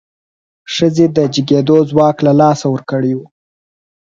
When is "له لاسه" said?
2.27-2.65